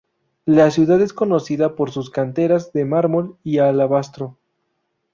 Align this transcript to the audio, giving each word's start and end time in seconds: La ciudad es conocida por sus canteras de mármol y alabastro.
La 0.47 0.71
ciudad 0.71 0.99
es 0.99 1.13
conocida 1.13 1.75
por 1.75 1.91
sus 1.91 2.09
canteras 2.09 2.73
de 2.73 2.85
mármol 2.85 3.37
y 3.43 3.59
alabastro. 3.59 4.39